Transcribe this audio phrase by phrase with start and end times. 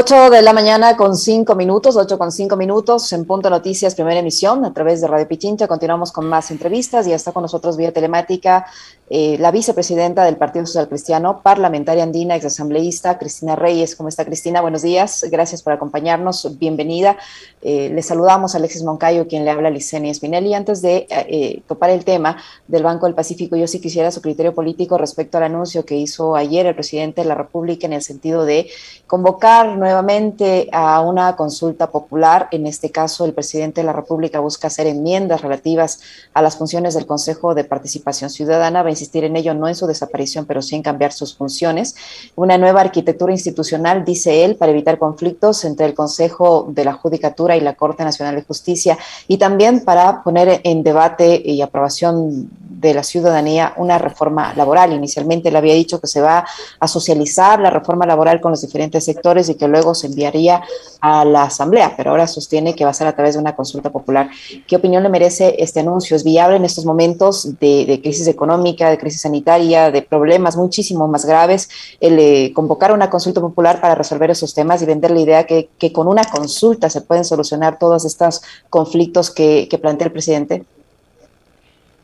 [0.00, 4.18] 8 de la mañana con 5 minutos, 8 con 5 minutos, en Punto Noticias, primera
[4.18, 5.68] emisión, a través de Radio Pichincha.
[5.68, 8.64] Continuamos con más entrevistas y está con nosotros vía telemática
[9.12, 13.96] eh, la vicepresidenta del Partido Social Cristiano, parlamentaria andina, exasambleísta, Cristina Reyes.
[13.96, 14.60] ¿Cómo está Cristina?
[14.60, 17.16] Buenos días, gracias por acompañarnos, bienvenida.
[17.60, 20.54] Eh, le saludamos a Alexis Moncayo, quien le habla a Licenia Spinelli.
[20.54, 22.36] Antes de eh, topar el tema
[22.68, 26.36] del Banco del Pacífico, yo sí quisiera su criterio político respecto al anuncio que hizo
[26.36, 28.68] ayer el presidente de la República en el sentido de
[29.08, 29.76] convocar
[30.72, 32.48] a una consulta popular.
[32.50, 36.00] En este caso, el presidente de la República busca hacer enmiendas relativas
[36.34, 40.44] a las funciones del Consejo de Participación Ciudadana insistir en ello, no en su desaparición,
[40.44, 41.94] pero sí en cambiar sus funciones.
[42.36, 47.56] Una nueva arquitectura institucional, dice él, para evitar conflictos entre el Consejo de la Judicatura
[47.56, 52.94] y la Corte Nacional de Justicia y también para poner en debate y aprobación de
[52.94, 54.92] la ciudadanía una reforma laboral.
[54.92, 56.44] Inicialmente le había dicho que se va
[56.78, 60.62] a socializar la reforma laboral con los diferentes sectores y que luego se enviaría
[61.00, 63.90] a la Asamblea, pero ahora sostiene que va a ser a través de una consulta
[63.90, 64.30] popular.
[64.66, 66.16] ¿Qué opinión le merece este anuncio?
[66.16, 71.24] ¿Es viable en estos momentos de, crisis económica, de crisis sanitaria, de problemas muchísimo más
[71.24, 71.68] graves,
[72.00, 75.70] el eh, convocar una consulta popular para resolver esos temas y vender la idea que,
[75.78, 80.64] que con una consulta se pueden solucionar todos estos conflictos que plantea el presidente?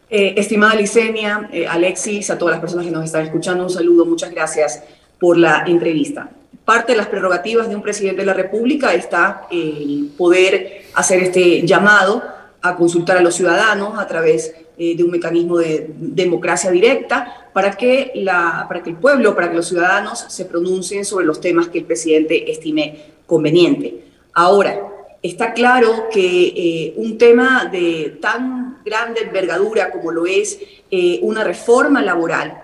[0.08, 4.04] Eh, estimada Licenia, eh, Alexis, a todas las personas que nos están escuchando, un saludo,
[4.06, 4.82] muchas gracias
[5.18, 6.30] por la entrevista.
[6.64, 11.66] Parte de las prerrogativas de un presidente de la República está el poder hacer este
[11.66, 12.22] llamado
[12.62, 17.72] a consultar a los ciudadanos a través eh, de un mecanismo de democracia directa para
[17.72, 21.68] que, la, para que el pueblo, para que los ciudadanos se pronuncien sobre los temas
[21.68, 24.04] que el presidente estime conveniente.
[24.34, 24.86] Ahora,
[25.22, 30.58] está claro que eh, un tema de tan grande envergadura como lo es
[30.90, 32.62] eh, una reforma laboral,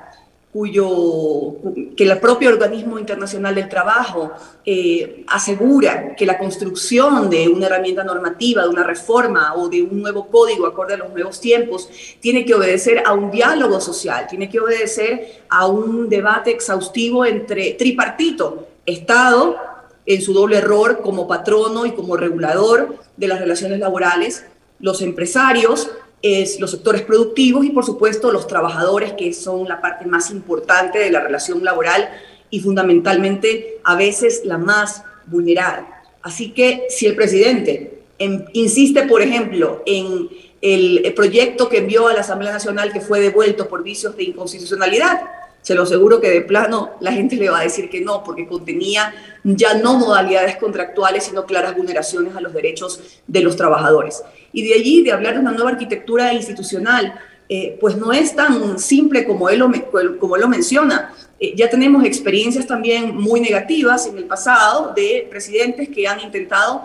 [0.53, 1.55] cuyo,
[1.97, 4.33] que el propio organismo internacional del trabajo
[4.65, 10.03] eh, asegura que la construcción de una herramienta normativa, de una reforma o de un
[10.03, 11.89] nuevo código acorde a los nuevos tiempos,
[12.21, 17.73] tiene que obedecer a un diálogo social, tiene que obedecer a un debate exhaustivo entre
[17.73, 19.57] tripartito, Estado,
[20.05, 24.45] en su doble error como patrono y como regulador de las relaciones laborales,
[24.81, 25.91] los empresarios,
[26.23, 30.99] es los sectores productivos y por supuesto los trabajadores, que son la parte más importante
[30.99, 32.09] de la relación laboral
[32.49, 36.03] y fundamentalmente a veces la más vulnerada.
[36.23, 37.99] Así que si el presidente
[38.53, 40.29] insiste, por ejemplo, en
[40.61, 45.23] el proyecto que envió a la Asamblea Nacional que fue devuelto por vicios de inconstitucionalidad,
[45.63, 48.47] se lo aseguro que de plano la gente le va a decir que no, porque
[48.47, 49.15] contenía
[49.45, 54.23] ya no modalidades contractuales, sino claras vulneraciones a los derechos de los trabajadores.
[54.53, 57.15] Y de allí, de hablar de una nueva arquitectura institucional,
[57.49, 59.71] eh, pues no es tan simple como él lo,
[60.19, 61.15] como lo menciona.
[61.39, 66.83] Eh, ya tenemos experiencias también muy negativas en el pasado de presidentes que han intentado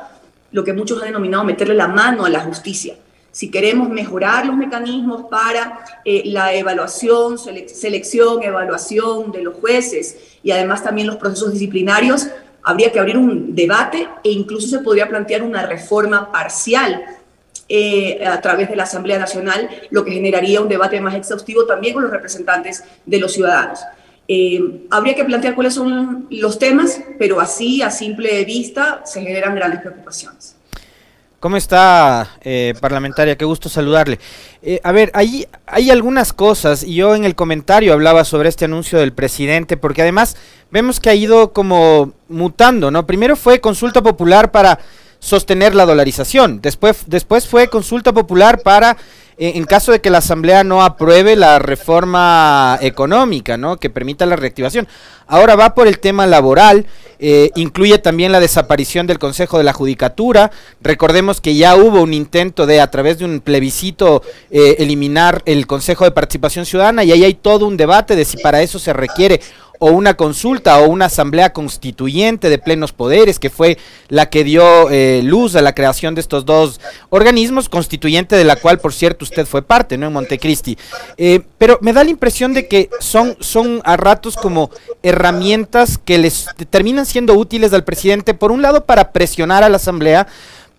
[0.51, 2.95] lo que muchos han denominado meterle la mano a la justicia
[3.37, 10.49] si queremos mejorar los mecanismos para eh, la evaluación, selección, evaluación de los jueces y
[10.49, 12.29] además también los procesos disciplinarios,
[12.63, 17.05] habría que abrir un debate e incluso se podría plantear una reforma parcial
[17.69, 21.93] eh, a través de la Asamblea Nacional, lo que generaría un debate más exhaustivo también
[21.93, 23.81] con los representantes de los ciudadanos.
[24.27, 29.53] Eh, habría que plantear cuáles son los temas, pero así, a simple vista, se generan
[29.53, 30.56] grandes preocupaciones.
[31.39, 33.37] ¿Cómo está, eh, parlamentaria?
[33.37, 34.17] Qué gusto saludarle.
[34.63, 38.65] Eh, a ver, hay, hay algunas cosas, y yo en el comentario hablaba sobre este
[38.65, 40.35] anuncio del presidente, porque además
[40.71, 43.05] vemos que ha ido como mutando, ¿no?
[43.05, 44.79] Primero fue consulta popular para
[45.19, 48.97] sostener la dolarización, después, después fue consulta popular para
[49.39, 53.77] en caso de que la Asamblea no apruebe la reforma económica, ¿no?
[53.77, 54.87] Que permita la reactivación.
[55.27, 56.85] Ahora va por el tema laboral,
[57.19, 60.51] eh, incluye también la desaparición del Consejo de la Judicatura.
[60.81, 65.67] Recordemos que ya hubo un intento de, a través de un plebiscito, eh, eliminar el
[65.67, 68.93] Consejo de Participación Ciudadana y ahí hay todo un debate de si para eso se
[68.93, 69.41] requiere
[69.79, 73.77] o una consulta o una asamblea constituyente de plenos poderes, que fue
[74.09, 76.79] la que dio eh, luz a la creación de estos dos
[77.09, 80.07] organismos, constituyente de la cual, por cierto, usted fue parte, ¿no?
[80.07, 80.77] En Montecristi.
[81.17, 84.69] Eh, pero me da la impresión de que son, son a ratos como
[85.03, 89.77] herramientas que les terminan siendo útiles al presidente, por un lado, para presionar a la
[89.77, 90.27] asamblea,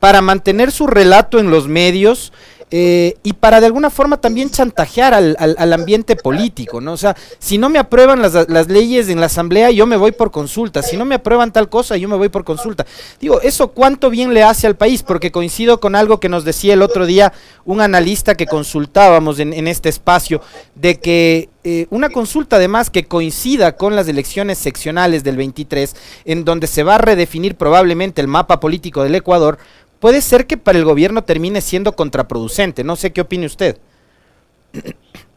[0.01, 2.33] para mantener su relato en los medios,
[2.71, 6.93] eh, y para de alguna forma también chantajear al, al, ambiente político, ¿no?
[6.93, 10.13] O sea, si no me aprueban las, las, leyes en la asamblea, yo me voy
[10.13, 12.85] por consulta, si no me aprueban tal cosa, yo me voy por consulta.
[13.21, 15.03] Digo, ¿eso cuánto bien le hace al país?
[15.03, 17.33] Porque coincido con algo que nos decía el otro día
[17.65, 20.43] un analista que consultábamos en, en este espacio,
[20.75, 25.95] de que eh, una consulta además que coincida con las elecciones seccionales del 23,
[26.25, 29.59] en donde se va a redefinir probablemente el mapa político del Ecuador,
[30.01, 32.85] puede ser que para el gobierno termine siendo contraproducente.
[32.85, 33.79] No sé qué opine usted.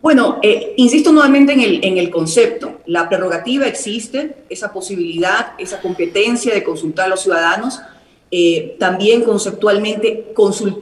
[0.02, 2.81] Bueno, eh, insisto nuevamente en el, en el concepto.
[2.88, 7.80] La prerrogativa existe, esa posibilidad, esa competencia de consultar a los ciudadanos.
[8.31, 10.34] Eh, también conceptualmente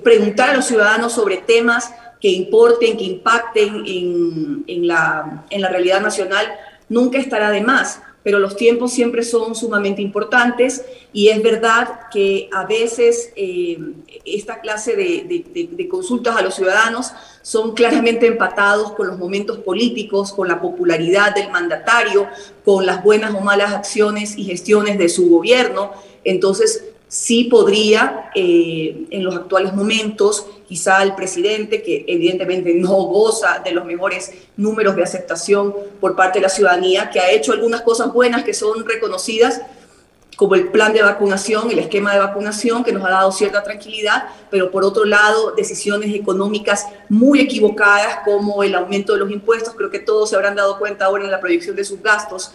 [0.04, 1.92] preguntar a los ciudadanos sobre temas
[2.22, 6.46] que importen, que impacten en, en, la, en la realidad nacional,
[6.90, 10.84] nunca estará de más pero los tiempos siempre son sumamente importantes
[11.14, 13.80] y es verdad que a veces eh,
[14.26, 20.48] esta clase de, consultas a los ciudadanos son claramente empatados con los momentos políticos, con
[20.48, 22.28] la popularidad del mandatario,
[22.66, 25.92] con las buenas o malas acciones y gestiones de su gobierno.
[26.24, 33.62] Entonces, sí podría eh, en los actuales momentos, quizá el presidente, que evidentemente no goza
[33.66, 37.82] de los mejores números de aceptación por parte de la ciudadanía, que ha hecho algunas
[37.82, 39.62] cosas buenas que son reconocidas,
[40.36, 44.30] como el plan de vacunación, el esquema de vacunación, que nos ha dado cierta tranquilidad,
[44.50, 49.90] pero por otro lado, decisiones económicas muy equivocadas, como el aumento de los impuestos, creo
[49.90, 52.52] que todos se habrán dado cuenta ahora en la proyección de sus gastos,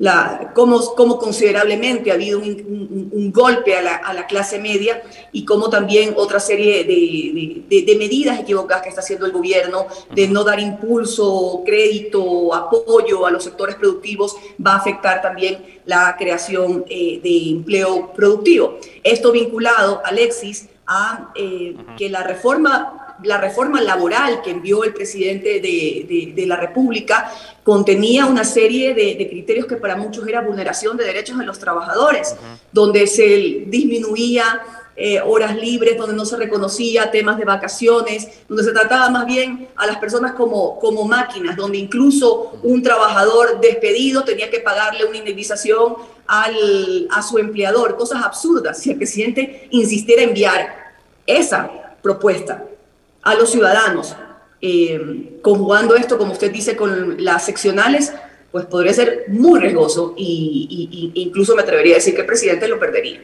[0.00, 5.44] la, cómo, cómo, considerablemente ha habido un, golpe a la, a la, clase media y
[5.44, 10.26] cómo también otra serie de, de, de, medidas equivocadas que está haciendo el gobierno de
[10.26, 14.36] no dar impulso, crédito, apoyo a los sectores productivos
[14.66, 18.78] va a afectar también la creación eh, de empleo productivo.
[19.04, 25.60] Esto vinculado, Alexis, a eh, que la reforma la reforma laboral que envió el presidente
[25.60, 27.32] de, de, la República
[27.62, 31.58] contenía una serie de, de, criterios que para muchos era vulneración de derechos de los
[31.58, 32.34] trabajadores,
[32.72, 34.62] donde se disminuía
[35.02, 39.68] eh, horas libres, donde no se reconocía temas de vacaciones, donde se trataba más bien
[39.76, 45.16] a las personas como, como máquinas, donde incluso un trabajador despedido tenía que pagarle una
[45.16, 45.94] indemnización
[46.26, 48.78] al, a su empleador, cosas absurdas.
[48.78, 50.92] Si el presidente insistiera en enviar
[51.26, 52.64] esa propuesta
[53.22, 54.14] a los ciudadanos,
[54.60, 58.12] eh, conjugando esto, como usted dice, con las seccionales,
[58.50, 62.78] pues podría ser muy riesgoso y, incluso me atrevería a decir que el presidente lo
[62.78, 63.20] perdería.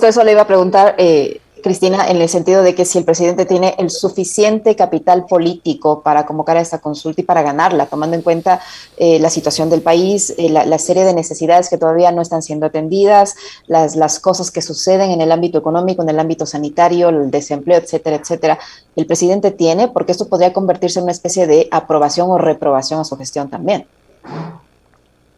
[0.00, 3.46] Eso le iba a preguntar, eh, Cristina, en el sentido de que si el presidente
[3.46, 8.20] tiene el suficiente capital político para convocar a esta consulta y para ganarla, tomando en
[8.20, 8.60] cuenta
[8.98, 12.66] eh, la situación del país, eh, la, serie de necesidades que todavía no están siendo
[12.66, 13.34] atendidas,
[13.66, 17.78] las, las cosas que suceden en el ámbito económico, en el ámbito sanitario, el desempleo,
[17.78, 18.58] etcétera, etcétera,
[18.94, 23.04] el presidente tiene, porque esto podría convertirse en una especie de aprobación o reprobación a
[23.04, 23.86] su gestión también.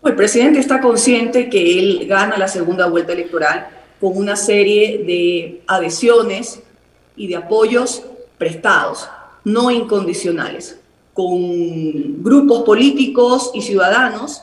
[0.05, 5.63] El presidente está consciente que él gana la segunda vuelta electoral con una serie de
[5.67, 6.61] adhesiones
[7.17, 8.03] y de apoyos
[8.39, 9.09] prestados,
[9.45, 10.79] no incondicionales,
[11.15, 14.43] con grupos políticos y ciudadanos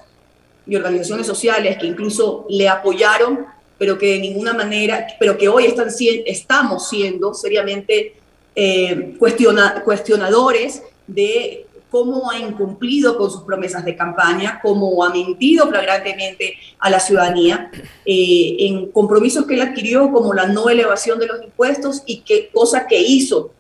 [0.66, 3.46] y organizaciones sociales que incluso le apoyaron,
[3.78, 5.90] pero que de ninguna manera, pero que hoy están,
[6.26, 8.16] estamos siendo seriamente
[8.56, 16.56] eh, cuestionadores de cómo ha incumplido con sus promesas de campaña, cómo ha mentido flagrantemente
[16.80, 17.70] a la ciudadanía
[18.04, 22.50] eh, en compromisos que él adquirió como la no elevación de los impuestos y qué
[22.52, 23.52] cosa que hizo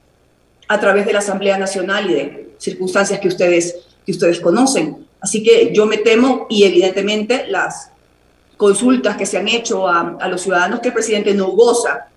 [0.68, 5.06] a través de la Asamblea Nacional y de circunstancias que ustedes, que ustedes conocen.
[5.22, 7.92] Así que yo me temo y evidentemente las
[8.58, 12.08] consultas que se han hecho a, a los ciudadanos que el presidente no goza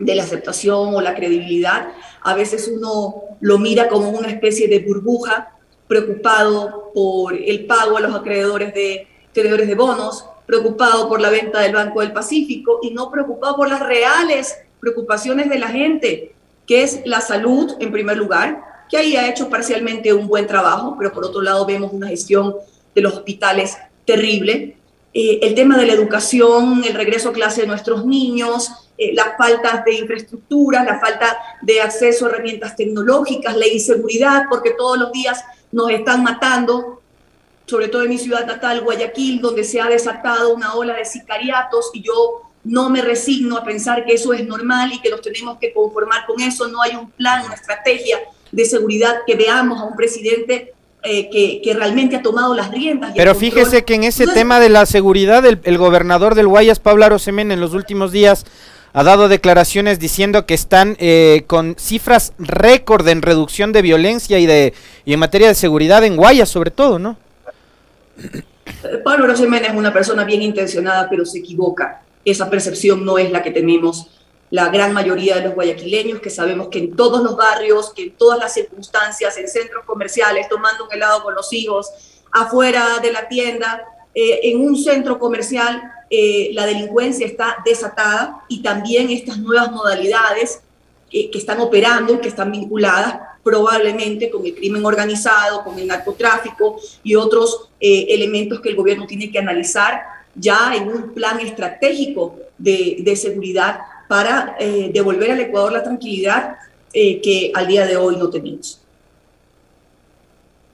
[0.00, 4.80] de la aceptación o la credibilidad, a veces uno lo mira como una especie de
[4.80, 5.56] burbuja,
[5.88, 11.60] preocupado por el pago a los acreedores de, acreedores de bonos, preocupado por la venta
[11.60, 16.34] del Banco del Pacífico y no preocupado por las reales preocupaciones de la gente,
[16.66, 20.96] que es la salud en primer lugar, que ahí ha hecho parcialmente un buen trabajo,
[20.98, 22.54] pero por otro lado vemos una gestión
[22.94, 24.76] de los hospitales terrible.
[25.18, 29.28] Eh, el tema de la educación, el regreso a clase de nuestros niños, eh, las
[29.38, 35.12] faltas de infraestructura, la falta de acceso a herramientas tecnológicas, la inseguridad, porque todos los
[35.12, 35.42] días
[35.72, 37.00] nos están matando,
[37.64, 41.92] sobre todo en mi ciudad natal, Guayaquil, donde se ha desatado una ola de sicariatos
[41.94, 45.56] y yo no me resigno a pensar que eso es normal y que nos tenemos
[45.56, 46.68] que conformar con eso.
[46.68, 48.18] No hay un plan, una estrategia
[48.52, 50.74] de seguridad que veamos a un presidente
[51.06, 53.12] eh, que, que, realmente ha tomado las riendas.
[53.16, 57.04] Pero fíjese que en ese tema de la seguridad, el, el, gobernador del Guayas, Pablo
[57.04, 58.44] Arosemen, en los últimos días
[58.96, 64.46] ha dado declaraciones diciendo que están eh, con cifras récord en reducción de violencia y
[64.46, 64.72] de
[65.04, 67.18] y en materia de seguridad en Guayas sobre todo, ¿no?
[69.04, 72.00] Pablo Jiménez es una persona bien intencionada, pero se equivoca.
[72.24, 74.08] Esa percepción no es la que tenemos
[74.50, 78.10] la gran mayoría de los guayaquileños, que sabemos que en todos los barrios, que en
[78.12, 81.90] todas las circunstancias, en centros comerciales, tomando un helado con los hijos,
[82.30, 83.84] afuera de la tienda,
[84.14, 90.60] eh, en un centro comercial, eh, la delincuencia está desatada y también estas nuevas modalidades
[91.10, 97.14] que están operando, que están vinculadas probablemente con el crimen organizado, con el narcotráfico y
[97.14, 100.02] otros eh, elementos que el gobierno tiene que analizar
[100.34, 106.56] ya en un plan estratégico de seguridad para eh, devolver al Ecuador la tranquilidad
[106.92, 108.80] eh, que al día de hoy no tenemos.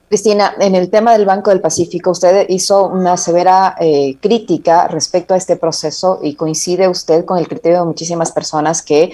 [0.09, 5.33] Cristina, en el tema del Banco del Pacífico, usted hizo una severa eh, crítica respecto
[5.33, 9.11] a este proceso y coincide usted con el criterio de muchísimas personas que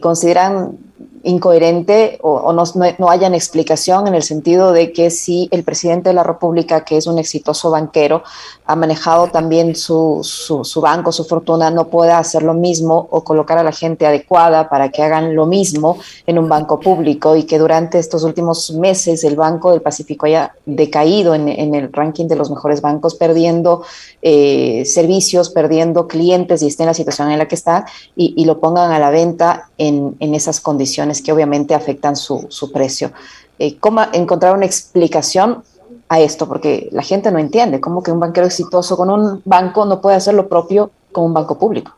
[0.00, 0.78] consideran
[1.22, 2.64] incoherente o, no,
[2.98, 6.96] no, hayan explicación en el sentido de que si el presidente de la República, que
[6.96, 8.22] es un exitoso banquero,
[8.64, 13.58] ha manejado también su, su, banco, su fortuna, no pueda hacer lo mismo o colocar
[13.58, 17.58] a la gente adecuada para que hagan lo mismo en un banco público y que
[17.58, 22.36] durante estos últimos meses el Banco del Pacífico haya decaído en, en el ranking de
[22.36, 23.82] los mejores bancos, perdiendo
[24.22, 27.84] eh, servicios, perdiendo clientes y esté en la situación en la que está
[28.16, 32.46] y, y lo pongan a la venta en, en esas condiciones que obviamente afectan su,
[32.48, 33.12] su precio.
[33.58, 35.62] Eh, ¿Cómo encontrar una explicación
[36.08, 36.46] a esto?
[36.46, 40.16] Porque la gente no entiende cómo que un banquero exitoso con un banco no puede
[40.16, 41.92] hacer lo propio con un banco público.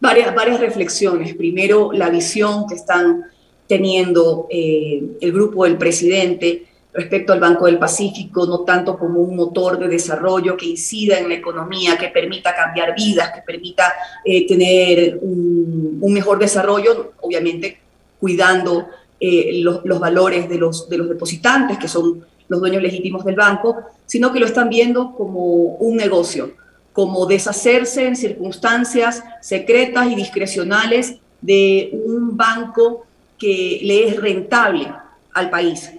[0.00, 1.34] Varias, varias reflexiones.
[1.34, 3.24] Primero, la visión que están
[3.66, 9.34] teniendo eh, el grupo del presidente respecto al Banco del Pacífico, no tanto como un
[9.36, 13.92] motor de desarrollo que incida en la economía, que permita cambiar vidas, que permita
[14.24, 17.78] eh, tener un, mejor desarrollo, obviamente
[18.22, 18.86] cuidando
[19.18, 23.76] eh, los, valores de los, de los depositantes, que son los dueños legítimos del banco,
[24.06, 26.52] sino que lo están viendo como un negocio,
[26.92, 33.06] como deshacerse en circunstancias secretas y discrecionales de un banco
[33.40, 34.86] que le es rentable
[35.32, 35.90] al país.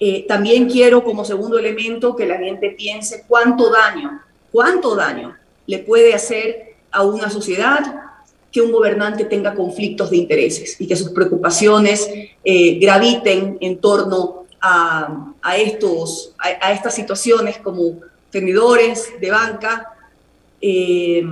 [0.00, 5.80] Eh, también quiero como segundo elemento que la gente piense cuánto daño, cuánto daño le
[5.80, 8.07] puede hacer a una sociedad
[8.58, 12.10] que un gobernante tenga conflictos de intereses y que sus preocupaciones
[12.42, 18.00] eh, graviten en torno a, a estos, a, estas situaciones como
[18.32, 19.92] tenedores de banca,
[20.60, 21.22] eh,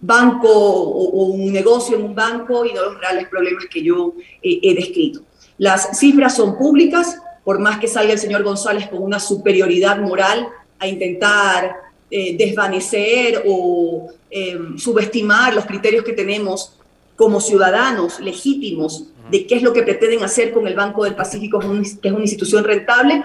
[0.00, 4.60] banco o, un negocio en un banco y no los reales problemas que yo eh,
[4.62, 5.22] he descrito.
[5.58, 10.46] Las cifras son públicas, por más que salga el señor González con una superioridad moral
[10.78, 11.74] a intentar
[12.14, 16.74] eh, desvanecer o eh, subestimar los criterios que tenemos
[17.16, 21.58] como ciudadanos legítimos de qué es lo que pretenden hacer con el Banco del Pacífico,
[21.58, 23.22] que es una institución rentable,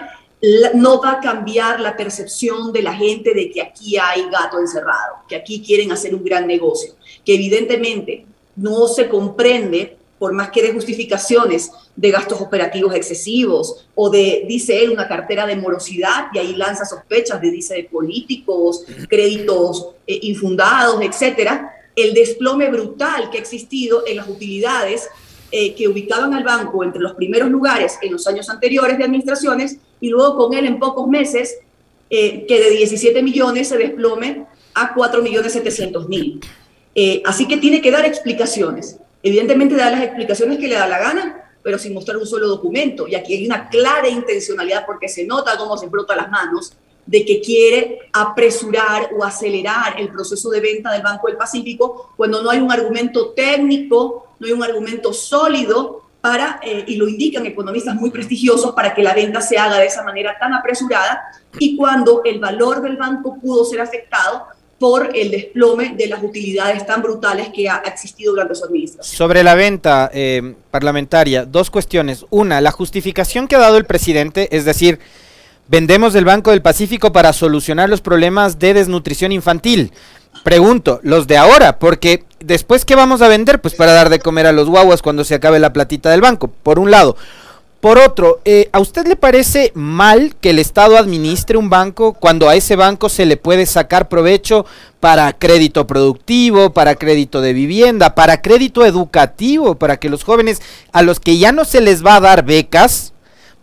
[0.76, 5.16] no va a cambiar la percepción de la gente de que aquí hay gato encerrado,
[5.28, 6.94] que aquí quieren hacer un gran negocio,
[7.26, 8.26] que evidentemente
[8.56, 14.84] no se comprende por más que de justificaciones de gastos operativos excesivos o de, dice
[14.84, 20.20] él, una cartera de morosidad y ahí lanza sospechas de, dice, de políticos, créditos eh,
[20.24, 25.08] infundados, etcétera, el desplome brutal que ha existido en las utilidades
[25.52, 29.78] eh, que ubicaban al banco entre los primeros lugares en los años anteriores de administraciones
[30.02, 31.58] y luego con él en pocos meses
[32.10, 36.40] eh, que de 17 millones se desplome a 4 millones 700 mil.
[37.26, 38.98] así que tiene que dar explicaciones.
[39.28, 43.10] Evidentemente da las explicaciones que le da la gana, pero sin mostrar un solo documento.
[43.10, 46.72] Y aquí hay una clara intencionalidad porque se nota cómo se brota las manos
[47.06, 52.42] de que quiere apresurar o acelerar el proceso de venta del Banco del Pacífico cuando
[52.42, 57.46] no hay un argumento técnico, no hay un argumento sólido para, eh, y lo indican
[57.46, 61.22] economistas muy prestigiosos, para que la venta se haga de esa manera tan apresurada
[61.60, 64.48] y cuando el valor del banco pudo ser afectado
[64.80, 69.18] por el desplome de las utilidades tan brutales que ha existido durante su administración.
[69.18, 72.26] Sobre la venta eh, parlamentaria, dos cuestiones.
[72.30, 75.00] Una, la justificación que ha dado el presidente, es decir,
[75.68, 79.92] vendemos el Banco del Pacífico para solucionar los problemas de desnutrición infantil.
[80.44, 83.60] Pregunto, los de ahora, porque después, ¿qué vamos a vender?
[83.60, 86.48] Pues para dar de comer a los guaguas cuando se acabe la platita del banco,
[86.48, 87.18] por un lado.
[87.80, 92.50] Por otro, eh, ¿a usted le parece mal que el Estado administre un banco cuando
[92.50, 94.66] a ese banco se le puede sacar provecho
[95.00, 100.60] para crédito productivo, para crédito de vivienda, para crédito educativo, para que los jóvenes
[100.92, 103.14] a los que ya no se les va a dar becas,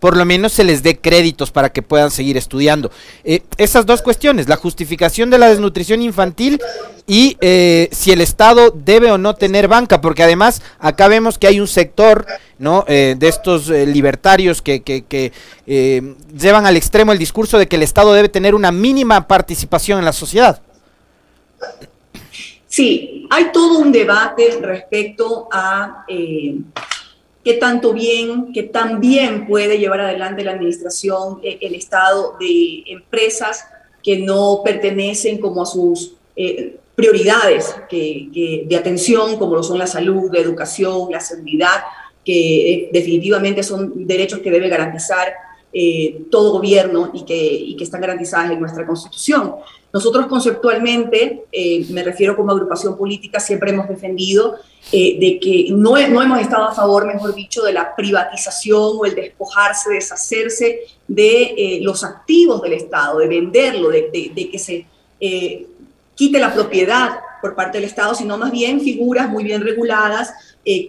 [0.04, 2.90] por lo menos se les dé créditos para que puedan seguir estudiando.
[3.24, 6.60] Eh, esas dos cuestiones, la justificación de la desnutrición infantil
[7.06, 11.46] y eh, si el Estado debe o no tener banca, porque además acá vemos que
[11.46, 12.26] hay un sector
[12.58, 12.84] ¿no?
[12.86, 15.32] Eh, de estos libertarios que, que,
[15.66, 20.04] llevan al extremo el discurso de que el Estado debe tener una mínima participación en
[20.04, 20.60] la sociedad.
[22.66, 26.04] Sí, hay todo un debate respecto a
[27.44, 32.84] qué tanto bien, qué tan bien puede llevar adelante la administración, eh, el Estado de
[32.86, 33.66] empresas
[34.02, 40.30] que no pertenecen como a sus eh, prioridades de atención, como lo son la salud,
[40.32, 41.82] la educación, la seguridad,
[42.24, 45.34] que definitivamente son derechos que debe garantizar
[46.30, 49.56] todo gobierno y que, y que están garantizadas en nuestra Constitución.
[49.94, 54.56] Nosotros conceptualmente, eh, me refiero como agrupación política, siempre hemos defendido
[54.90, 59.04] eh, de que no, no hemos estado a favor, mejor dicho, de la privatización o
[59.04, 64.84] el despojarse, deshacerse de eh, los activos del Estado, de venderlo, de, de que se
[66.16, 70.32] quite la propiedad por parte del Estado, sino más bien figuras muy bien reguladas,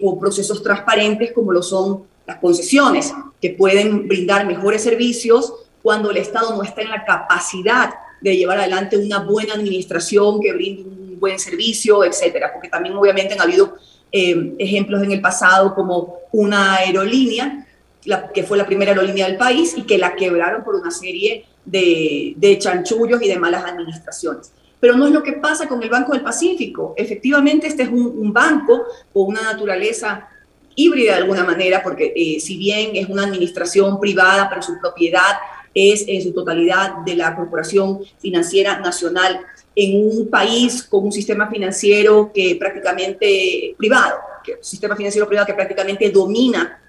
[0.01, 6.17] con procesos transparentes como lo son las concesiones, que pueden brindar mejores servicios cuando el
[6.17, 11.19] Estado no está en la capacidad de llevar adelante una buena administración que brinde un
[11.19, 13.75] buen servicio, etcétera, porque también obviamente han habido
[14.11, 17.67] eh, ejemplos en el pasado como una aerolínea,
[18.33, 22.57] que fue la primera aerolínea del país y que la quebraron por una serie de
[22.59, 24.51] chanchullos y de malas administraciones
[24.85, 26.93] pero no es lo que pasa con el Banco del Pacífico.
[26.95, 30.29] Efectivamente, este es un, banco con una naturaleza
[30.75, 35.37] híbrida de alguna manera, porque eh, si bien es una administración privada, pero su propiedad
[35.73, 39.41] es en su totalidad de la Corporación Financiera Nacional
[39.75, 45.53] en un país con un sistema financiero que prácticamente privado, que, sistema financiero privado que
[45.53, 46.81] prácticamente domina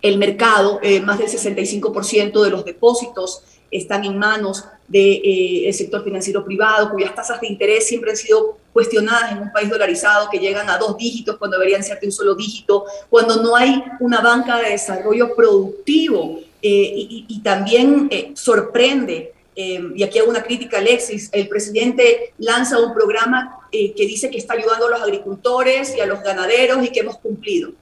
[0.00, 5.72] el mercado, eh, más del 65% de los depósitos están en manos del de, eh,
[5.72, 10.28] sector financiero privado, cuyas tasas de interés siempre han sido cuestionadas en un país dolarizado
[10.30, 13.82] que llegan a dos dígitos cuando deberían ser de un solo dígito, cuando no hay
[14.00, 20.42] una banca de desarrollo productivo eh, y, también eh, sorprende, eh, y aquí hago una
[20.42, 25.94] crítica Alexis, el presidente lanza un programa que dice que está ayudando a los agricultores
[25.96, 27.72] y a los ganaderos y que hemos cumplido.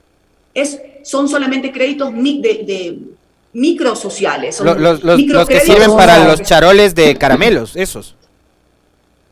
[0.52, 2.98] Es, son solamente créditos de, de
[3.54, 4.60] microsociales.
[4.60, 8.16] Los, los que sirven para los charoles de caramelos, esos.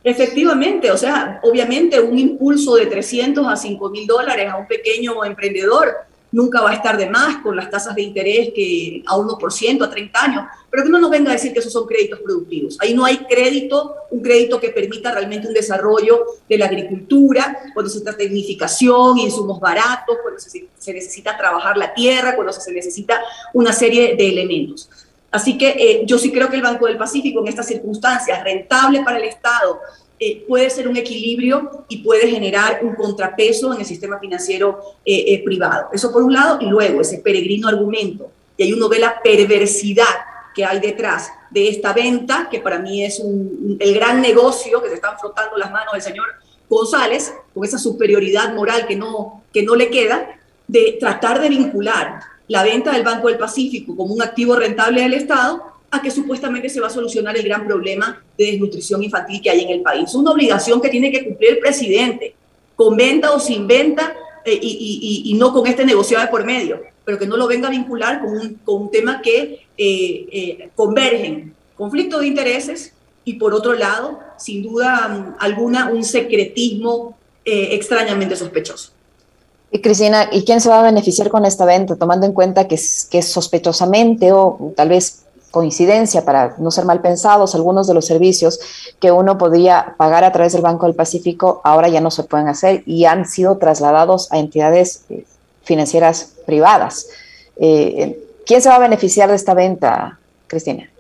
[0.05, 5.25] Efectivamente, o sea, obviamente un impulso de 300 a 5 mil dólares a un pequeño
[5.25, 5.95] emprendedor
[6.33, 9.91] nunca va a estar de más con las tasas de interés que a 1% a
[9.91, 12.79] 30 años, pero que no nos venga a decir que esos son créditos productivos.
[12.81, 17.91] Ahí no hay crédito, un crédito que permita realmente un desarrollo de la agricultura, cuando
[17.91, 23.21] se trata de tecnificación, insumos baratos, cuando se, necesita trabajar la tierra, cuando se necesita
[23.53, 24.89] una serie de elementos.
[25.31, 29.03] Así que eh, yo sí creo que el Banco del Pacífico en estas circunstancias, rentable
[29.03, 29.81] para el Estado,
[30.19, 35.25] eh, puede ser un equilibrio y puede generar un contrapeso en el sistema financiero eh,
[35.27, 35.89] eh, privado.
[35.93, 40.05] Eso por un lado, y luego ese peregrino argumento, y ahí uno ve la perversidad
[40.55, 44.95] que hay detrás de esta venta, que para mí es el gran negocio que se
[44.95, 46.27] están frotando las manos del señor
[46.69, 52.21] González, con esa superioridad moral que no, que no le queda, de tratar de vincular
[52.49, 56.71] la venta del Banco del Pacífico como un activo rentable del Estado a que supuestamente
[56.71, 60.15] se va a solucionar el gran problema de desnutrición infantil que hay en el país.
[60.15, 62.35] Una obligación que tiene que cumplir el presidente,
[62.75, 67.19] con venta o sin venta, eh, y, no con este negociado de por medio, pero
[67.19, 71.55] que no lo venga a vincular con un, con un tema que eh, eh, convergen
[71.77, 78.93] conflicto de intereses y por otro lado, sin duda mm, alguna, un secretismo extrañamente sospechoso.
[79.73, 82.81] Y Cristina, ¿y quién se va a beneficiar con esta venta, tomando en cuenta que
[83.11, 85.22] que sospechosamente o tal vez
[85.53, 88.59] coincidencia para no ser mal pensados, algunos de los servicios
[88.99, 92.49] que uno podía pagar a través del Banco del Pacífico ahora ya no se pueden
[92.49, 95.25] hacer y han sido trasladados a entidades eh,
[95.63, 97.07] financieras privadas.
[97.57, 100.91] Eh, ¿Quién se va a beneficiar de esta venta, Cristina?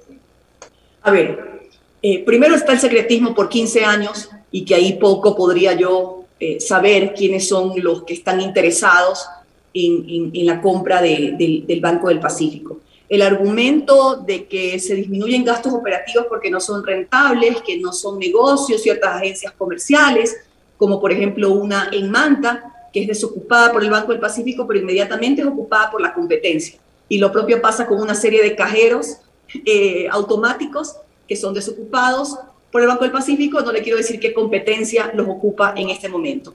[1.02, 1.62] A ver,
[2.02, 6.20] eh, primero está el secretismo por 15 años y que ahí poco podría yo
[6.58, 9.28] saber quiénes son los que están interesados
[9.72, 12.80] en, la compra del Banco del Pacífico
[13.12, 18.18] el argumento de que se disminuyen gastos operativos porque no son rentables, que no son
[18.18, 20.34] negocios, ciertas agencias comerciales,
[20.78, 24.80] como por ejemplo una en Manta, que es desocupada por el Banco del Pacífico, pero
[24.80, 26.78] inmediatamente es ocupada por la competencia.
[27.06, 29.18] Y lo propio pasa con una serie de cajeros
[29.66, 30.96] eh, automáticos
[31.28, 32.38] que son desocupados
[32.70, 33.60] por el Banco del Pacífico.
[33.60, 36.54] No le quiero decir qué competencia los ocupa en este momento,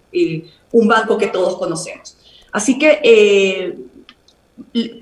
[0.72, 2.18] un banco que todos conocemos.
[2.52, 3.78] Así que eh,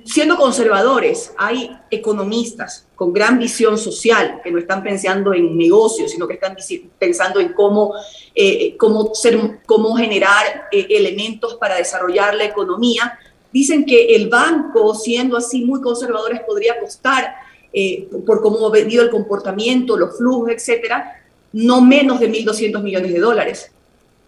[0.06, 6.28] siendo conservadores, hay economistas con gran visión social que no están pensando en negocios, sino
[6.28, 6.56] que están
[7.00, 7.94] pensando en cómo,
[8.34, 13.18] eh, cómo, ser, cómo generar eh, elementos para desarrollar la economía.
[13.52, 17.36] Dicen que el banco, siendo así muy conservadores, podría costar,
[17.72, 21.22] eh, por cómo ha venido el comportamiento, los flujos, etcétera,
[21.54, 23.72] no menos de 1.200 millones de dólares.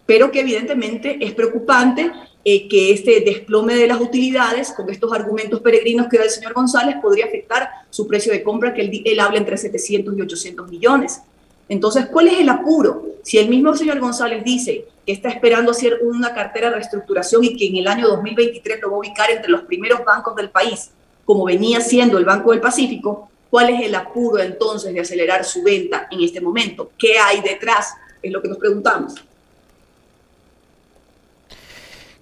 [0.05, 2.11] Pero que evidentemente es preocupante
[2.49, 6.53] eh, que este desplome de las utilidades, con estos argumentos peregrinos que da el señor
[6.53, 10.71] González, podría afectar su precio de compra, que él, él habla entre 700 y 800
[10.71, 11.19] millones.
[11.67, 13.05] Entonces, ¿cuál es el apuro?
[13.21, 17.57] Si el mismo señor González dice que está esperando hacer una cartera de reestructuración y
[17.57, 20.91] que en el año 2023 lo va a ubicar entre los primeros bancos del país,
[21.25, 25.63] como venía siendo el Banco del Pacífico, ¿cuál es el apuro entonces de acelerar su
[25.63, 26.91] venta en este momento?
[26.97, 27.93] ¿Qué hay detrás?
[28.21, 29.15] Es lo que nos preguntamos.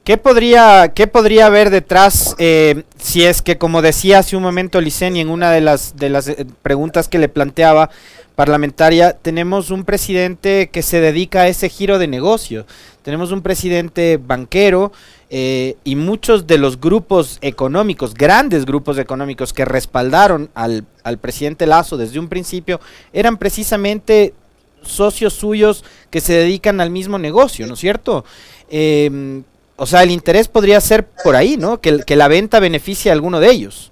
[0.05, 4.79] ¿Qué podría, qué podría haber detrás eh, si es que, como decía hace un momento
[4.79, 7.89] Liceni en una de las, de las eh, preguntas que le planteaba
[8.35, 12.67] parlamentaria, tenemos un presidente que se dedica a ese giro de negocio,
[13.01, 14.91] tenemos un presidente banquero
[15.31, 21.65] eh, y muchos de los grupos económicos, grandes grupos económicos que respaldaron al, al presidente
[21.65, 22.79] Lazo desde un principio,
[23.11, 24.35] eran precisamente
[24.83, 28.23] socios suyos que se dedican al mismo negocio, ¿no es cierto?
[28.69, 29.41] Eh,
[29.77, 31.81] o sea, el interés podría ser por ahí, ¿no?
[31.81, 33.91] Que, que la venta beneficie a alguno de ellos.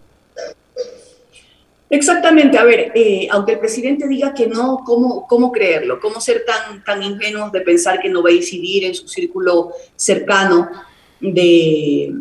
[1.94, 6.00] Exactamente, a ver, eh, aunque el presidente diga que no, ¿cómo, cómo creerlo?
[6.00, 9.74] ¿Cómo ser tan, tan ingenuos de pensar que no va a incidir en su círculo
[9.96, 10.72] cercano
[11.20, 12.16] de,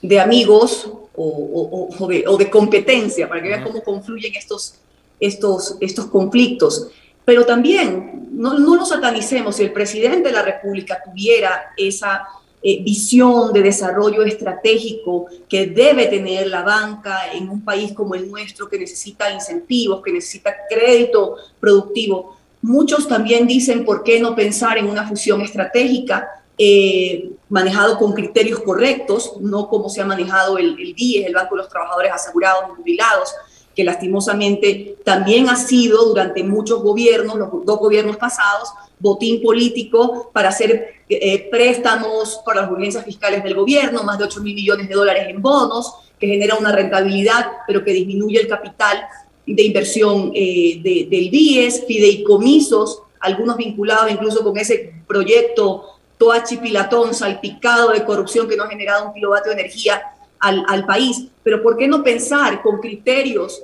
[0.00, 4.76] de amigos o, o, de, o, de, competencia, para que vean cómo confluyen estos,
[5.20, 6.88] estos, estos conflictos?
[7.26, 12.26] Pero también, no, no lo satanicemos, si el presidente de la República tuviera esa
[12.60, 18.28] eh, visión de desarrollo estratégico que debe tener la banca en un país como el
[18.28, 22.36] nuestro que necesita incentivos, que necesita crédito productivo.
[22.60, 28.58] Muchos también dicen por qué no pensar en una fusión estratégica eh, manejado con criterios
[28.58, 32.64] correctos, no como se ha manejado el, el DIES, el Banco de los Trabajadores Asegurados
[32.72, 33.32] y Jubilados,
[33.76, 40.48] que lastimosamente también ha sido durante muchos gobiernos, los dos gobiernos pasados, botín político para
[40.48, 44.94] hacer eh, préstamos para las urgencias fiscales del gobierno, más de 8 mil millones de
[44.94, 49.06] dólares en bonos, que genera una rentabilidad, pero que disminuye el capital
[49.46, 55.84] de inversión eh, del BIES, fideicomisos, algunos vinculados incluso con ese proyecto
[56.18, 60.02] Toachi Pilatón, salpicado de corrupción que no ha generado un kilovatio de energía
[60.40, 61.26] al, al país.
[61.42, 63.62] Pero ¿por qué no pensar con criterios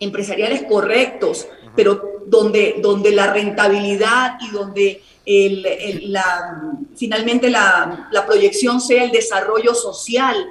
[0.00, 6.60] empresariales correctos, pero donde, donde la rentabilidad y donde el, la,
[6.96, 10.44] finalmente la, proyección sea el desarrollo social,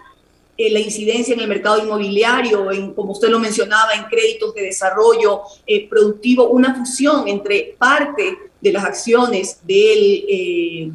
[0.58, 4.62] eh, la incidencia en el mercado inmobiliario, en, como usted lo mencionaba, en créditos de
[4.62, 10.92] desarrollo eh, productivo, una fusión entre parte de las acciones del, eh,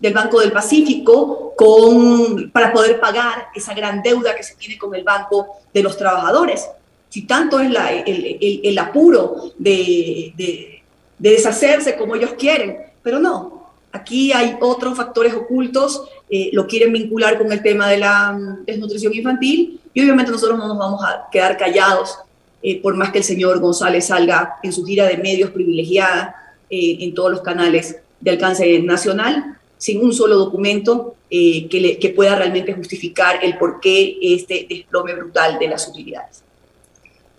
[0.00, 4.94] del Banco del Pacífico con, para poder pagar esa gran deuda que se tiene con
[4.94, 6.66] el Banco de los Trabajadores
[7.08, 10.82] si tanto es la, el, apuro de, de,
[11.18, 13.58] deshacerse como ellos quieren, pero no,
[13.92, 18.64] aquí hay otros factores ocultos, eh, lo quieren vincular con el tema de la mm,
[18.66, 22.18] desnutrición infantil y obviamente nosotros no nos vamos a quedar callados
[22.62, 26.98] eh, por más que el señor González salga en su gira de medios privilegiada eh,
[27.00, 32.34] en todos los canales de alcance nacional, sin un solo documento que, le, que pueda
[32.34, 36.42] realmente justificar el porqué este desplome brutal de las utilidades.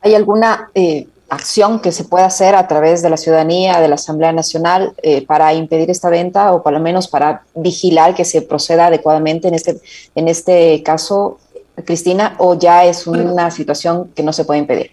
[0.02, 3.96] ¿Hay alguna eh, acción que se pueda hacer a través de la ciudadanía, de la
[3.96, 8.42] Asamblea Nacional, eh, para impedir esta venta o por lo menos para vigilar que se
[8.42, 9.80] proceda adecuadamente en este,
[10.16, 11.40] en este caso,
[11.86, 14.92] Cristina, o ya es una situación que no se puede impedir?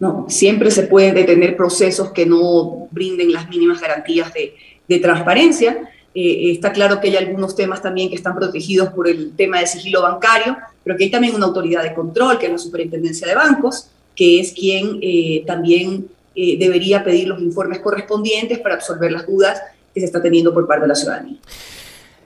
[0.00, 4.54] No, siempre se pueden detener procesos que no brinden las mínimas garantías de,
[4.88, 5.88] de transparencia.
[6.14, 9.66] Eh, está claro que hay algunos temas también que están protegidos por el tema de
[9.66, 13.34] sigilo bancario, pero que hay también una autoridad de control, que es la Superintendencia de
[13.34, 19.26] Bancos, que es quien eh, también eh, debería pedir los informes correspondientes para absolver las
[19.26, 19.60] dudas
[19.94, 21.38] que se está teniendo por parte de la ciudadanía.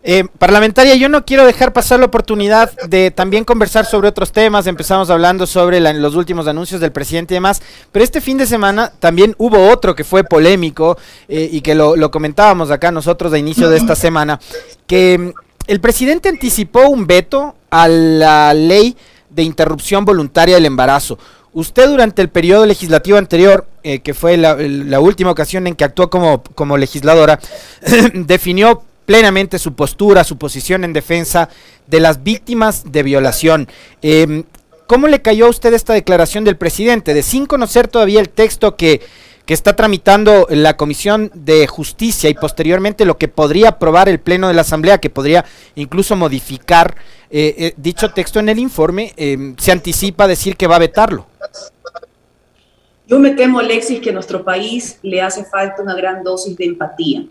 [0.08, 4.68] Eh, parlamentaria, yo no quiero dejar pasar la oportunidad de también conversar sobre otros temas.
[4.68, 8.46] Empezamos hablando sobre la, los últimos anuncios del presidente y demás, pero este fin de
[8.46, 13.32] semana también hubo otro que fue polémico eh, y que lo, lo, comentábamos acá nosotros
[13.32, 14.38] a inicio de esta semana,
[14.86, 15.32] que mm,
[15.66, 18.96] el presidente anticipó un veto a la ley
[19.28, 21.18] de interrupción voluntaria del embarazo.
[21.52, 25.82] Usted durante el periodo legislativo anterior, eh, que fue la, la, última ocasión en que
[25.82, 27.40] actuó como, como legisladora,
[28.14, 31.48] definió plenamente su postura, su posición en defensa
[31.86, 33.68] de las víctimas de violación.
[34.02, 34.44] Em,
[34.86, 37.14] ¿Cómo le cayó a usted esta declaración del presidente?
[37.14, 39.00] De sin conocer todavía el texto que,
[39.44, 44.46] que está tramitando la Comisión de Justicia y posteriormente lo que podría aprobar el Pleno
[44.46, 46.96] de la Asamblea, que podría incluso modificar
[47.30, 51.26] eh, eh, dicho texto en el informe, em, se anticipa decir que va a vetarlo.
[53.08, 56.64] Yo me temo, Alexis, que a nuestro país le hace falta una gran dosis de
[56.64, 57.24] empatía.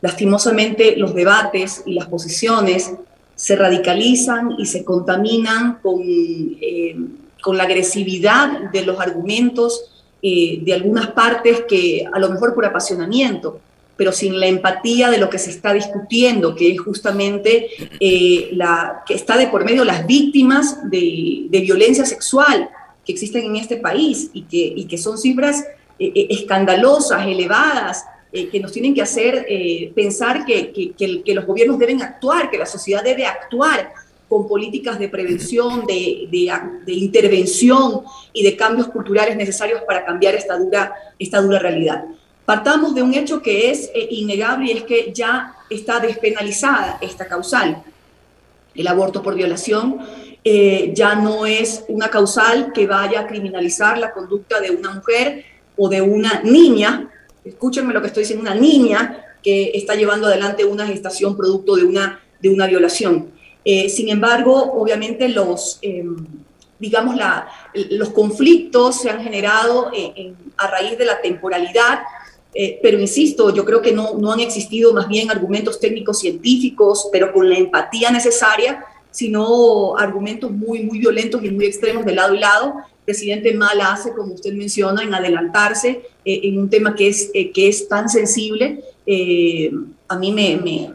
[0.00, 2.92] Lastimosamente, los debates y las posiciones
[3.34, 6.96] se radicalizan y se contaminan con, eh,
[7.40, 12.64] con la agresividad de los argumentos eh, de algunas partes que a lo mejor por
[12.64, 13.60] apasionamiento,
[13.96, 17.68] pero sin la empatía de lo que se está discutiendo, que es justamente
[18.00, 22.70] eh, la que está de por medio las víctimas de, de violencia sexual,
[23.04, 25.64] que existen en este país y que, y que son cifras
[26.00, 29.46] escandalosas, elevadas, eh, que nos tienen que hacer
[29.94, 33.92] pensar que, que, los gobiernos deben actuar, que la sociedad debe actuar
[34.28, 40.58] con políticas de prevención, de, de, intervención y de cambios culturales necesarios para cambiar esta
[40.58, 42.04] dura, esta dura realidad.
[42.44, 47.82] Partamos de un hecho que es innegable y es que ya está despenalizada esta causal,
[48.74, 50.00] el aborto por violación,
[50.44, 55.44] eh, ya no es una causal que vaya a criminalizar la conducta de una mujer
[55.76, 57.10] o de una niña,
[57.48, 61.84] escúchenme lo que estoy diciendo, una niña que está llevando adelante una gestación producto de
[61.84, 63.30] una, de una violación.
[63.64, 66.16] Eh, sin embargo, obviamente los, em,
[66.78, 67.16] digamos,
[67.90, 69.90] los conflictos se han generado
[70.56, 72.00] a raíz de la temporalidad,
[72.54, 77.08] eh, pero insisto, yo creo que no, no han existido más bien argumentos técnicos científicos,
[77.12, 82.34] pero con la empatía necesaria sino argumentos muy, muy violentos y muy extremos de lado
[82.34, 82.74] y lado.
[83.08, 87.50] Presidente mal hace, como usted menciona, en adelantarse eh, en un tema que es, eh,
[87.52, 88.84] que es tan sensible.
[89.06, 89.70] Eh,
[90.08, 90.90] a mí me, me,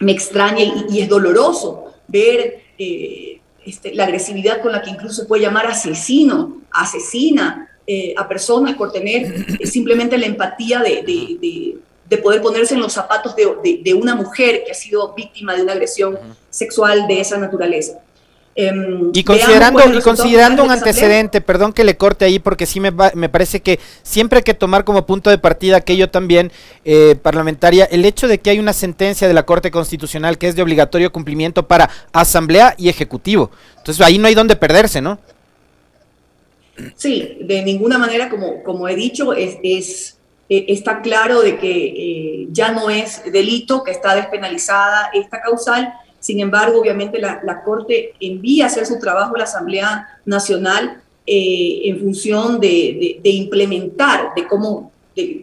[0.00, 5.42] me extraña y, es doloroso ver este, la agresividad con la que incluso se puede
[5.42, 7.70] llamar asesino, asesina
[8.16, 13.34] a personas por tener simplemente la empatía de, de de poder ponerse en los zapatos
[13.34, 16.18] de, de, una mujer que ha sido víctima de una agresión
[16.50, 18.00] sexual de esa naturaleza.
[18.56, 22.92] Em, y considerando, y considerando un antecedente, perdón que le corte ahí porque sí me,
[23.14, 26.52] me, parece que siempre hay que tomar como punto de partida aquello también
[26.84, 30.54] eh, parlamentaria, el hecho de que hay una sentencia de la Corte Constitucional que es
[30.54, 33.50] de obligatorio cumplimiento para Asamblea y Ejecutivo.
[33.78, 35.18] Entonces ahí no hay donde perderse, ¿no?
[36.94, 40.16] Sí, de ninguna manera, como, como he dicho, es, es
[40.48, 45.92] eh, está claro de que eh, ya no es delito, que está despenalizada esta causal.
[46.24, 51.82] Sin embargo, obviamente la, Corte envía a hacer su trabajo a la Asamblea Nacional eh,
[51.84, 54.90] en función de, implementar, de cómo,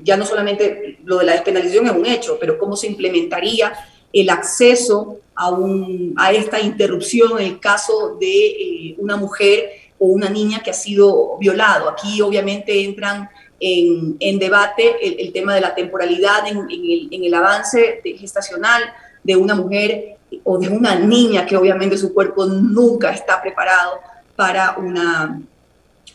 [0.03, 3.71] ya no solamente lo de la despenalización es un hecho, pero cómo se implementaría
[4.11, 10.31] el acceso a, un, a esta interrupción en el caso de una mujer o una
[10.31, 11.89] niña que ha sido violado.
[11.89, 18.81] Aquí obviamente entran en, debate el, tema de la temporalidad en, el, avance gestacional
[19.23, 23.99] de una mujer o de una niña que obviamente su cuerpo nunca está preparado
[24.35, 25.41] para, una,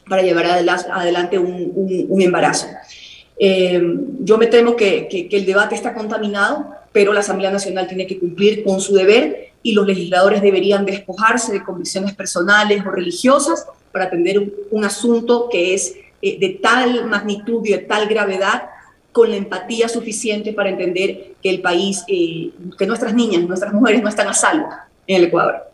[0.08, 2.66] para llevar adelante un, embarazo.
[3.38, 3.82] Eh,
[4.20, 8.64] yo me temo que, el debate está contaminado, pero la Asamblea Nacional tiene que cumplir
[8.64, 14.52] con su deber y los legisladores deberían despojarse de convicciones personales o religiosas para atender
[14.70, 18.70] un asunto que es eh, de tal magnitud y de tal gravedad
[19.16, 24.02] con la empatía suficiente para entender que el país, eh, que nuestras niñas, nuestras mujeres
[24.02, 24.68] no están a salvo
[25.06, 25.70] en el Ecuador.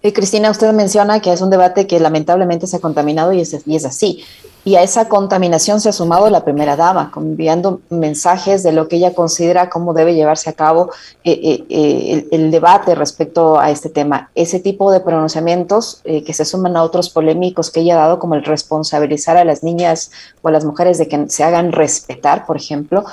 [0.00, 3.66] Eh, Cristina, usted menciona que es un debate que lamentablemente se ha contaminado y es,
[3.66, 4.22] y es así.
[4.64, 8.96] Y a esa contaminación se ha sumado la primera dama, enviando mensajes de lo que
[8.96, 10.90] ella considera cómo debe llevarse a cabo
[11.24, 14.30] eh, eh, eh, el, debate respecto a este tema.
[14.36, 18.36] Ese tipo de pronunciamientos que se suman a otros polémicos que ella ha dado, como
[18.36, 22.56] el responsabilizar a las niñas o a las mujeres de que se hagan respetar, por
[22.56, 23.04] ejemplo,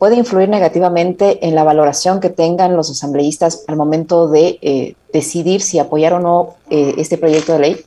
[0.00, 5.78] puede influir negativamente en la valoración que tengan los asambleístas al momento de decidir si
[5.78, 7.84] apoyar o no este proyecto de ley.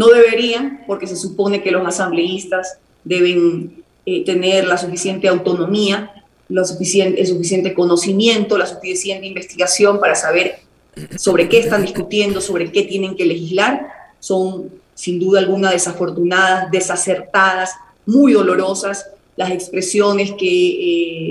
[0.00, 6.10] No deberían, porque se supone que los asambleístas deben eh, tener la suficiente autonomía,
[6.48, 10.60] lo suficiente, el suficiente conocimiento, la suficiente investigación para saber
[11.18, 13.88] sobre qué están discutiendo, sobre qué tienen que legislar.
[14.20, 17.74] Son sin duda alguna desafortunadas, desacertadas,
[18.06, 20.46] muy dolorosas las expresiones que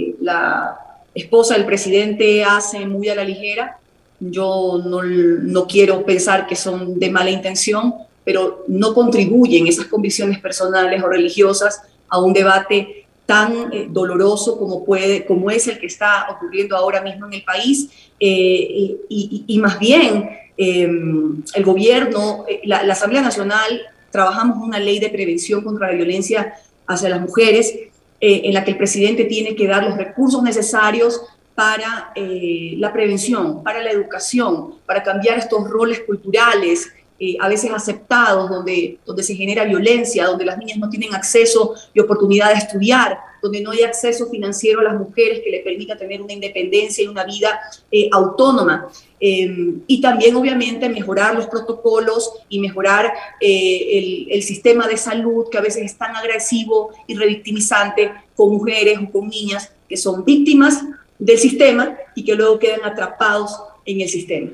[0.10, 0.80] eh, la
[1.16, 3.80] esposa del presidente hace muy a la ligera.
[4.20, 7.96] Yo no, no quiero pensar que son de mala intención,
[8.30, 14.86] pero no contribuyen esas convicciones personales o religiosas a un debate tan eh, doloroso como,
[14.86, 17.90] puede, como es el que está ocurriendo ahora mismo en el país.
[18.20, 25.10] Eh, y, más bien, em, el gobierno, la, la, Asamblea Nacional, trabajamos una ley de
[25.10, 26.54] prevención contra la violencia
[26.86, 27.74] hacia las mujeres,
[28.22, 31.20] en la que el presidente tiene que dar los recursos necesarios
[31.56, 38.50] para la prevención, para la educación, para cambiar estos roles culturales, eh, a veces aceptados,
[38.50, 43.20] donde, donde se genera violencia, donde las niñas no tienen acceso y oportunidad de estudiar,
[43.42, 47.08] donde no hay acceso financiero a las mujeres que le permita tener una independencia y
[47.08, 47.60] una vida
[47.92, 48.88] eh, autónoma.
[49.20, 55.50] Em, y también, obviamente, mejorar los protocolos y mejorar eh, el, el, sistema de salud
[55.52, 60.24] que a veces es tan agresivo y revictimizante con mujeres o con niñas que son
[60.24, 60.86] víctimas
[61.18, 64.52] del sistema y que luego quedan atrapados en el sistema.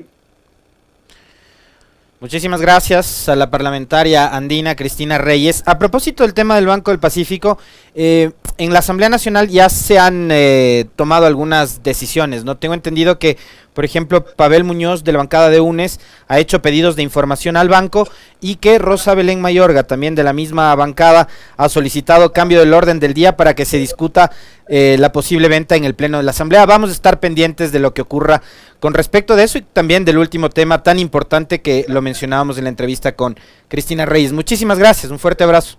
[2.26, 5.62] Muchísimas gracias a la parlamentaria andina Cristina Reyes.
[5.64, 7.56] A propósito del tema del Banco del Pacífico,
[7.94, 12.56] eh, en la Asamblea Nacional ya se han eh, tomado algunas decisiones, ¿no?
[12.56, 13.38] Tengo entendido que,
[13.74, 17.68] por ejemplo, Pavel Muñoz de la bancada de UNES ha hecho pedidos de información al
[17.68, 18.08] banco
[18.40, 22.98] y que Rosa Belén Mayorga, también de la misma bancada, ha solicitado cambio del orden
[22.98, 24.32] del día para que se discuta
[24.68, 26.66] eh, la posible venta en el Pleno de la Asamblea.
[26.66, 28.42] Vamos a estar pendientes de lo que ocurra
[28.80, 32.64] con respecto de eso y también del último tema tan importante que lo mencionábamos en
[32.64, 33.36] la entrevista con
[33.68, 34.32] Cristina Reyes.
[34.32, 35.78] Muchísimas gracias, un fuerte abrazo.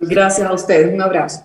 [0.00, 1.44] Gracias a ustedes, un abrazo.